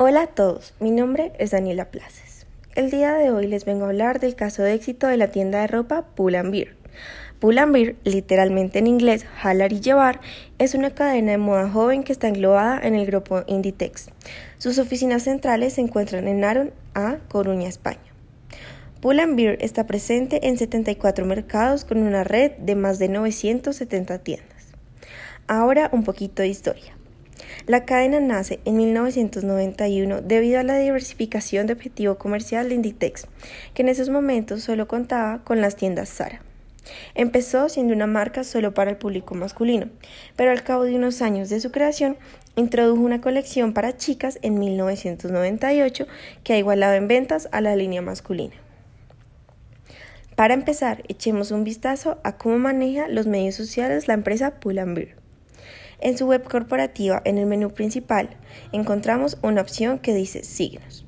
Hola 0.00 0.22
a 0.22 0.26
todos, 0.28 0.74
mi 0.78 0.92
nombre 0.92 1.32
es 1.40 1.50
Daniela 1.50 1.86
Plazas. 1.86 2.46
El 2.76 2.88
día 2.88 3.14
de 3.14 3.32
hoy 3.32 3.48
les 3.48 3.64
vengo 3.64 3.84
a 3.84 3.88
hablar 3.88 4.20
del 4.20 4.36
caso 4.36 4.62
de 4.62 4.74
éxito 4.74 5.08
de 5.08 5.16
la 5.16 5.32
tienda 5.32 5.60
de 5.60 5.66
ropa 5.66 6.02
Pull 6.14 6.36
Beer. 6.52 6.76
Pull 7.40 7.58
Beer, 7.72 7.96
literalmente 8.04 8.78
en 8.78 8.86
inglés 8.86 9.24
jalar 9.24 9.72
y 9.72 9.80
llevar, 9.80 10.20
es 10.60 10.76
una 10.76 10.90
cadena 10.90 11.32
de 11.32 11.38
moda 11.38 11.68
joven 11.68 12.04
que 12.04 12.12
está 12.12 12.28
englobada 12.28 12.78
en 12.80 12.94
el 12.94 13.06
grupo 13.06 13.42
Inditex. 13.48 14.10
Sus 14.58 14.78
oficinas 14.78 15.24
centrales 15.24 15.72
se 15.72 15.80
encuentran 15.80 16.28
en 16.28 16.44
Aron, 16.44 16.70
A, 16.94 17.16
Coruña, 17.28 17.68
España. 17.68 17.98
Pull 19.00 19.20
Beer 19.34 19.58
está 19.60 19.88
presente 19.88 20.46
en 20.46 20.58
74 20.58 21.26
mercados 21.26 21.84
con 21.84 21.98
una 21.98 22.22
red 22.22 22.52
de 22.52 22.76
más 22.76 23.00
de 23.00 23.08
970 23.08 24.20
tiendas. 24.20 24.68
Ahora 25.48 25.90
un 25.92 26.04
poquito 26.04 26.42
de 26.42 26.48
historia. 26.48 26.97
La 27.68 27.84
cadena 27.84 28.18
nace 28.18 28.60
en 28.64 28.78
1991 28.78 30.22
debido 30.22 30.58
a 30.58 30.62
la 30.62 30.78
diversificación 30.78 31.66
de 31.66 31.74
objetivo 31.74 32.16
comercial 32.16 32.70
de 32.70 32.76
Inditex, 32.76 33.26
que 33.74 33.82
en 33.82 33.90
esos 33.90 34.08
momentos 34.08 34.62
solo 34.62 34.88
contaba 34.88 35.44
con 35.44 35.60
las 35.60 35.76
tiendas 35.76 36.08
Zara. 36.08 36.40
Empezó 37.14 37.68
siendo 37.68 37.92
una 37.92 38.06
marca 38.06 38.42
solo 38.42 38.72
para 38.72 38.90
el 38.90 38.96
público 38.96 39.34
masculino, 39.34 39.90
pero 40.34 40.50
al 40.50 40.62
cabo 40.62 40.84
de 40.84 40.96
unos 40.96 41.20
años 41.20 41.50
de 41.50 41.60
su 41.60 41.70
creación 41.70 42.16
introdujo 42.56 43.02
una 43.02 43.20
colección 43.20 43.74
para 43.74 43.98
chicas 43.98 44.38
en 44.40 44.58
1998 44.58 46.06
que 46.44 46.54
ha 46.54 46.58
igualado 46.58 46.94
en 46.94 47.06
ventas 47.06 47.50
a 47.52 47.60
la 47.60 47.76
línea 47.76 48.00
masculina. 48.00 48.54
Para 50.36 50.54
empezar, 50.54 51.02
echemos 51.08 51.50
un 51.50 51.64
vistazo 51.64 52.18
a 52.24 52.38
cómo 52.38 52.58
maneja 52.58 53.08
los 53.08 53.26
medios 53.26 53.56
sociales 53.56 54.08
la 54.08 54.14
empresa 54.14 54.58
Pull 54.58 54.76
Bear. 54.76 55.27
En 56.00 56.16
su 56.16 56.26
web 56.26 56.44
corporativa, 56.44 57.20
en 57.24 57.38
el 57.38 57.46
menú 57.46 57.70
principal, 57.70 58.30
encontramos 58.72 59.36
una 59.42 59.60
opción 59.60 59.98
que 59.98 60.14
dice 60.14 60.44
Signos. 60.44 61.04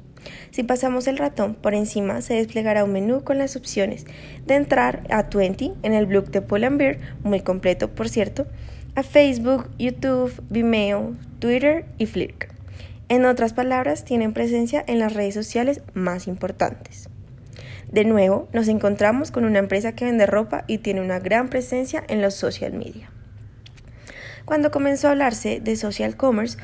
Si 0.51 0.65
pasamos 0.65 1.07
el 1.07 1.17
ratón, 1.17 1.55
por 1.55 1.75
encima 1.75 2.23
se 2.23 2.35
desplegará 2.35 2.85
un 2.85 2.93
menú 2.93 3.23
con 3.23 3.39
las 3.39 3.55
opciones 3.55 4.05
de 4.47 4.57
entrar 4.57 5.05
a 5.11 5.23
20 5.23 5.73
en 5.83 5.93
el 5.93 6.07
blog 6.07 6.31
de 6.31 6.43
Paul 6.43 6.77
Bear, 6.77 6.99
muy 7.23 7.41
completo 7.41 7.89
por 7.89 8.09
cierto, 8.09 8.47
a 8.97 9.03
Facebook, 9.03 9.71
YouTube, 9.79 10.43
Vimeo, 10.51 11.15
Twitter 11.39 11.87
y 11.99 12.07
Flickr. 12.07 12.49
En 13.09 13.25
otras 13.25 13.53
palabras, 13.53 14.05
tienen 14.05 14.33
presencia 14.33 14.85
en 14.87 14.99
las 14.99 15.15
redes 15.15 15.35
sociales 15.35 15.83
más 15.95 16.27
importantes. 16.27 17.09
De 17.91 18.05
nuevo, 18.05 18.49
nos 18.53 18.69
encontramos 18.69 19.31
con 19.31 19.45
una 19.45 19.59
empresa 19.59 19.93
que 19.93 20.05
vende 20.05 20.27
ropa 20.27 20.65
y 20.67 20.79
tiene 20.79 21.01
una 21.01 21.19
gran 21.19 21.49
presencia 21.49 22.05
en 22.09 22.23
los 22.23 22.35
social 22.35 22.73
media. 22.73 23.10
Cuando 24.45 24.71
comenzó 24.71 25.09
a 25.09 25.11
hablarse 25.13 25.61
de 25.61 25.77
social 25.77 26.17
commerce, 26.17 26.59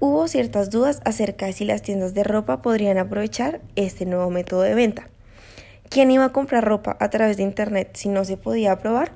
hubo 0.00 0.28
ciertas 0.28 0.70
dudas 0.70 1.00
acerca 1.04 1.46
de 1.46 1.52
si 1.52 1.64
las 1.64 1.82
tiendas 1.82 2.14
de 2.14 2.24
ropa 2.24 2.62
podrían 2.62 2.98
aprovechar 2.98 3.60
este 3.76 4.06
nuevo 4.06 4.30
método 4.30 4.62
de 4.62 4.74
venta. 4.74 5.08
¿Quién 5.88 6.10
iba 6.10 6.24
a 6.24 6.32
comprar 6.32 6.64
ropa 6.64 6.96
a 7.00 7.10
través 7.10 7.36
de 7.36 7.42
Internet 7.42 7.90
si 7.94 8.08
no 8.08 8.24
se 8.24 8.36
podía 8.36 8.78
probar? 8.78 9.12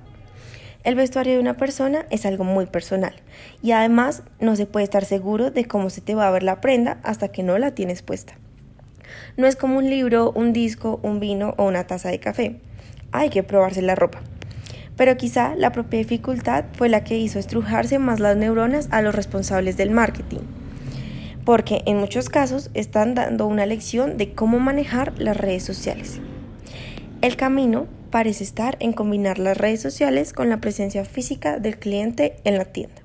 El 0.84 0.94
vestuario 0.94 1.34
de 1.34 1.40
una 1.40 1.56
persona 1.56 2.06
es 2.10 2.26
algo 2.26 2.44
muy 2.44 2.66
personal 2.66 3.14
y 3.62 3.72
además 3.72 4.22
no 4.40 4.56
se 4.56 4.66
puede 4.66 4.84
estar 4.84 5.04
seguro 5.04 5.50
de 5.50 5.66
cómo 5.66 5.90
se 5.90 6.00
te 6.00 6.14
va 6.14 6.26
a 6.26 6.32
ver 6.32 6.42
la 6.42 6.60
prenda 6.60 6.98
hasta 7.04 7.28
que 7.28 7.42
no 7.42 7.56
la 7.58 7.72
tienes 7.72 8.02
puesta. 8.02 8.34
No 9.36 9.46
es 9.46 9.54
como 9.54 9.78
un 9.78 9.88
libro, 9.88 10.32
un 10.32 10.52
disco, 10.52 10.98
un 11.02 11.20
vino 11.20 11.54
o 11.56 11.66
una 11.66 11.86
taza 11.86 12.08
de 12.08 12.18
café. 12.18 12.60
Hay 13.12 13.30
que 13.30 13.42
probarse 13.42 13.82
la 13.82 13.94
ropa 13.94 14.22
pero 14.96 15.16
quizá 15.16 15.54
la 15.56 15.72
propia 15.72 15.98
dificultad 15.98 16.64
fue 16.74 16.88
la 16.88 17.04
que 17.04 17.18
hizo 17.18 17.38
estrujarse 17.38 17.98
más 17.98 18.20
las 18.20 18.36
neuronas 18.36 18.88
a 18.90 19.02
los 19.02 19.14
responsables 19.14 19.76
del 19.76 19.90
marketing, 19.90 20.40
porque 21.44 21.82
en 21.86 21.98
muchos 21.98 22.28
casos 22.28 22.70
están 22.74 23.14
dando 23.14 23.46
una 23.46 23.66
lección 23.66 24.16
de 24.16 24.32
cómo 24.34 24.58
manejar 24.58 25.12
las 25.18 25.36
redes 25.36 25.62
sociales. 25.62 26.20
El 27.20 27.36
camino 27.36 27.86
parece 28.10 28.44
estar 28.44 28.76
en 28.80 28.92
combinar 28.92 29.38
las 29.38 29.56
redes 29.56 29.80
sociales 29.80 30.32
con 30.32 30.48
la 30.48 30.58
presencia 30.58 31.04
física 31.04 31.58
del 31.58 31.78
cliente 31.78 32.36
en 32.44 32.58
la 32.58 32.66
tienda. 32.66 33.02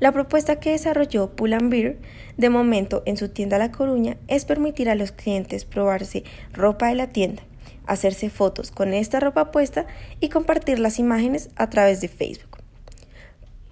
La 0.00 0.12
propuesta 0.12 0.60
que 0.60 0.70
desarrolló 0.70 1.32
Beer 1.36 1.98
de 2.36 2.50
momento 2.50 3.02
en 3.04 3.16
su 3.16 3.30
tienda 3.30 3.58
La 3.58 3.72
Coruña 3.72 4.16
es 4.28 4.44
permitir 4.44 4.88
a 4.88 4.94
los 4.94 5.10
clientes 5.10 5.64
probarse 5.64 6.22
ropa 6.52 6.86
de 6.86 6.94
la 6.94 7.08
tienda 7.08 7.42
hacerse 7.88 8.30
fotos 8.30 8.70
con 8.70 8.94
esta 8.94 9.18
ropa 9.18 9.50
puesta 9.50 9.86
y 10.20 10.28
compartir 10.28 10.78
las 10.78 10.98
imágenes 10.98 11.50
a 11.56 11.68
través 11.70 12.00
de 12.00 12.08
Facebook. 12.08 12.58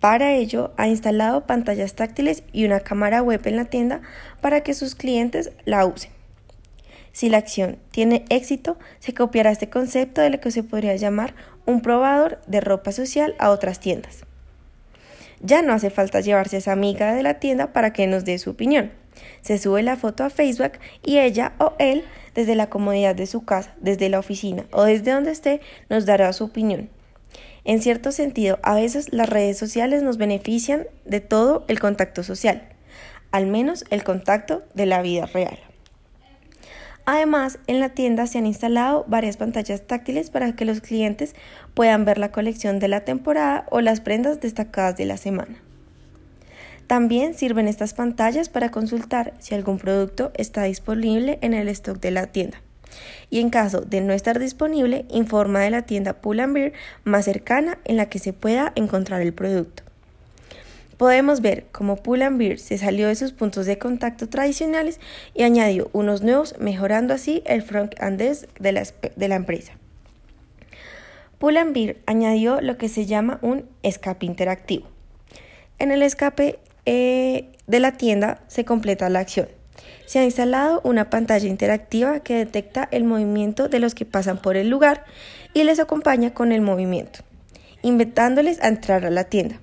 Para 0.00 0.34
ello, 0.34 0.72
ha 0.76 0.88
instalado 0.88 1.46
pantallas 1.46 1.94
táctiles 1.94 2.42
y 2.52 2.64
una 2.64 2.80
cámara 2.80 3.22
web 3.22 3.40
en 3.44 3.56
la 3.56 3.64
tienda 3.64 4.02
para 4.40 4.62
que 4.62 4.74
sus 4.74 4.94
clientes 4.94 5.52
la 5.64 5.86
usen. 5.86 6.10
Si 7.12 7.30
la 7.30 7.38
acción 7.38 7.78
tiene 7.92 8.24
éxito, 8.28 8.76
se 8.98 9.14
copiará 9.14 9.50
este 9.50 9.70
concepto 9.70 10.20
de 10.20 10.30
lo 10.30 10.38
que 10.38 10.50
se 10.50 10.62
podría 10.62 10.96
llamar 10.96 11.34
un 11.64 11.80
probador 11.80 12.40
de 12.46 12.60
ropa 12.60 12.92
social 12.92 13.34
a 13.38 13.50
otras 13.50 13.80
tiendas. 13.80 14.24
Ya 15.40 15.62
no 15.62 15.72
hace 15.72 15.90
falta 15.90 16.20
llevarse 16.20 16.56
a 16.56 16.58
esa 16.58 16.72
amiga 16.72 17.14
de 17.14 17.22
la 17.22 17.40
tienda 17.40 17.72
para 17.72 17.92
que 17.92 18.06
nos 18.06 18.24
dé 18.24 18.38
su 18.38 18.50
opinión. 18.50 18.92
Se 19.42 19.58
sube 19.58 19.82
la 19.82 19.96
foto 19.96 20.24
a 20.24 20.30
Facebook 20.30 20.72
y 21.04 21.18
ella 21.18 21.52
o 21.58 21.74
él, 21.78 22.04
desde 22.34 22.54
la 22.54 22.68
comodidad 22.68 23.14
de 23.14 23.26
su 23.26 23.44
casa, 23.44 23.74
desde 23.80 24.08
la 24.08 24.18
oficina 24.18 24.66
o 24.72 24.84
desde 24.84 25.12
donde 25.12 25.30
esté, 25.30 25.60
nos 25.88 26.06
dará 26.06 26.32
su 26.32 26.44
opinión. 26.44 26.90
En 27.64 27.82
cierto 27.82 28.12
sentido, 28.12 28.58
a 28.62 28.74
veces 28.74 29.12
las 29.12 29.28
redes 29.28 29.58
sociales 29.58 30.02
nos 30.02 30.18
benefician 30.18 30.86
de 31.04 31.20
todo 31.20 31.64
el 31.66 31.80
contacto 31.80 32.22
social, 32.22 32.68
al 33.32 33.46
menos 33.46 33.84
el 33.90 34.04
contacto 34.04 34.62
de 34.74 34.86
la 34.86 35.02
vida 35.02 35.26
real. 35.26 35.58
Además, 37.08 37.60
en 37.68 37.78
la 37.78 37.90
tienda 37.90 38.26
se 38.26 38.38
han 38.38 38.46
instalado 38.46 39.04
varias 39.06 39.36
pantallas 39.36 39.86
táctiles 39.86 40.30
para 40.30 40.56
que 40.56 40.64
los 40.64 40.80
clientes 40.80 41.36
puedan 41.72 42.04
ver 42.04 42.18
la 42.18 42.32
colección 42.32 42.80
de 42.80 42.88
la 42.88 43.04
temporada 43.04 43.64
o 43.70 43.80
las 43.80 44.00
prendas 44.00 44.40
destacadas 44.40 44.96
de 44.96 45.06
la 45.06 45.16
semana. 45.16 45.62
También 46.86 47.34
sirven 47.34 47.66
estas 47.66 47.94
pantallas 47.94 48.48
para 48.48 48.70
consultar 48.70 49.34
si 49.40 49.54
algún 49.54 49.78
producto 49.78 50.30
está 50.34 50.62
disponible 50.62 51.38
en 51.42 51.52
el 51.52 51.68
stock 51.68 51.98
de 51.98 52.12
la 52.12 52.26
tienda. 52.26 52.62
Y 53.28 53.40
en 53.40 53.50
caso 53.50 53.80
de 53.80 54.00
no 54.00 54.12
estar 54.12 54.38
disponible, 54.38 55.04
informa 55.10 55.60
de 55.60 55.70
la 55.70 55.82
tienda 55.82 56.14
Pull 56.14 56.46
Bear 56.46 56.72
más 57.04 57.24
cercana 57.24 57.78
en 57.84 57.96
la 57.96 58.08
que 58.08 58.20
se 58.20 58.32
pueda 58.32 58.72
encontrar 58.76 59.20
el 59.20 59.34
producto. 59.34 59.82
Podemos 60.96 61.42
ver 61.42 61.66
cómo 61.72 61.96
Pull 61.96 62.22
Bear 62.38 62.58
se 62.58 62.78
salió 62.78 63.08
de 63.08 63.16
sus 63.16 63.32
puntos 63.32 63.66
de 63.66 63.78
contacto 63.78 64.28
tradicionales 64.28 65.00
y 65.34 65.42
añadió 65.42 65.90
unos 65.92 66.22
nuevos, 66.22 66.54
mejorando 66.60 67.12
así 67.12 67.42
el 67.46 67.62
front 67.62 67.94
end 68.00 68.18
de 68.18 68.72
la, 68.72 68.86
de 69.16 69.28
la 69.28 69.34
empresa. 69.34 69.72
Pull 71.38 71.58
Bear 71.74 71.96
añadió 72.06 72.60
lo 72.60 72.78
que 72.78 72.88
se 72.88 73.06
llama 73.06 73.40
un 73.42 73.68
escape 73.82 74.24
interactivo. 74.24 74.86
En 75.78 75.90
el 75.90 76.02
escape 76.02 76.58
eh, 76.86 77.52
de 77.66 77.80
la 77.80 77.92
tienda 77.92 78.40
se 78.48 78.64
completa 78.64 79.10
la 79.10 79.18
acción. 79.20 79.48
Se 80.06 80.20
ha 80.20 80.24
instalado 80.24 80.80
una 80.84 81.10
pantalla 81.10 81.48
interactiva 81.48 82.20
que 82.20 82.34
detecta 82.34 82.88
el 82.92 83.04
movimiento 83.04 83.68
de 83.68 83.80
los 83.80 83.94
que 83.94 84.04
pasan 84.04 84.38
por 84.38 84.56
el 84.56 84.70
lugar 84.70 85.04
y 85.52 85.64
les 85.64 85.80
acompaña 85.80 86.32
con 86.32 86.52
el 86.52 86.60
movimiento, 86.60 87.20
invitándoles 87.82 88.62
a 88.62 88.68
entrar 88.68 89.04
a 89.04 89.10
la 89.10 89.24
tienda. 89.24 89.60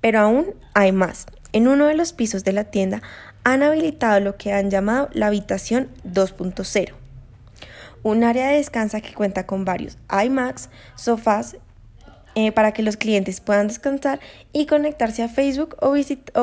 Pero 0.00 0.20
aún 0.20 0.54
hay 0.72 0.92
más. 0.92 1.26
En 1.52 1.66
uno 1.66 1.86
de 1.86 1.94
los 1.94 2.12
pisos 2.12 2.44
de 2.44 2.52
la 2.52 2.64
tienda 2.64 3.02
han 3.42 3.62
habilitado 3.62 4.20
lo 4.20 4.36
que 4.36 4.52
han 4.52 4.70
llamado 4.70 5.08
la 5.12 5.26
habitación 5.26 5.88
2.0, 6.04 6.92
un 8.02 8.24
área 8.24 8.48
de 8.48 8.56
descansa 8.56 9.00
que 9.00 9.14
cuenta 9.14 9.46
con 9.46 9.64
varios 9.64 9.98
iMacs, 10.24 10.70
sofás 10.94 11.56
eh, 12.34 12.52
para 12.52 12.72
que 12.72 12.82
los 12.82 12.96
clientes 12.96 13.40
puedan 13.40 13.68
descansar 13.68 14.20
y 14.52 14.66
conectarse 14.66 15.22
a 15.22 15.28
Facebook 15.28 15.76
o, 15.80 15.92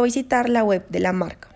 visitar 0.02 0.50
la 0.50 0.64
web 0.64 0.86
de 0.90 1.00
la 1.00 1.14
marca. 1.14 1.50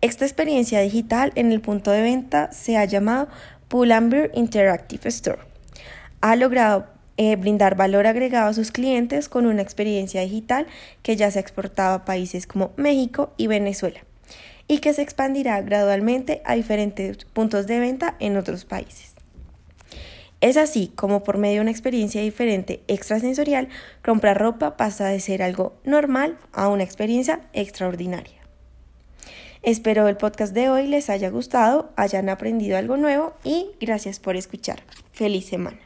Esta 0.00 0.24
experiencia 0.24 0.80
digital 0.80 1.32
en 1.34 1.50
el 1.50 1.60
punto 1.60 1.90
de 1.90 2.02
venta 2.02 2.52
se 2.52 2.76
ha 2.76 2.84
llamado 2.84 3.28
Pull&Bear 3.68 4.30
Interactive 4.34 5.08
Store. 5.08 5.38
Ha 6.20 6.36
logrado 6.36 6.86
eh, 7.16 7.36
brindar 7.36 7.76
valor 7.76 8.06
agregado 8.06 8.50
a 8.50 8.54
sus 8.54 8.70
clientes 8.70 9.28
con 9.28 9.46
una 9.46 9.62
experiencia 9.62 10.20
digital 10.20 10.66
que 11.02 11.16
ya 11.16 11.30
se 11.30 11.38
ha 11.38 11.42
exportado 11.42 11.94
a 11.94 12.04
países 12.04 12.46
como 12.46 12.72
México 12.76 13.32
y 13.36 13.46
Venezuela 13.46 14.00
y 14.68 14.78
que 14.78 14.92
se 14.92 15.02
expandirá 15.02 15.60
gradualmente 15.62 16.42
a 16.44 16.54
diferentes 16.54 17.24
puntos 17.24 17.66
de 17.66 17.80
venta 17.80 18.16
en 18.18 18.36
otros 18.36 18.64
países. 18.64 19.13
Es 20.44 20.58
así 20.58 20.92
como 20.94 21.24
por 21.24 21.38
medio 21.38 21.54
de 21.54 21.60
una 21.62 21.70
experiencia 21.70 22.20
diferente 22.20 22.82
extrasensorial, 22.86 23.70
comprar 24.04 24.38
ropa 24.38 24.76
pasa 24.76 25.06
de 25.06 25.18
ser 25.18 25.42
algo 25.42 25.72
normal 25.84 26.36
a 26.52 26.68
una 26.68 26.82
experiencia 26.82 27.40
extraordinaria. 27.54 28.42
Espero 29.62 30.06
el 30.06 30.18
podcast 30.18 30.52
de 30.52 30.68
hoy 30.68 30.86
les 30.86 31.08
haya 31.08 31.30
gustado, 31.30 31.94
hayan 31.96 32.28
aprendido 32.28 32.76
algo 32.76 32.98
nuevo 32.98 33.32
y 33.42 33.70
gracias 33.80 34.20
por 34.20 34.36
escuchar. 34.36 34.82
Feliz 35.12 35.46
semana. 35.46 35.78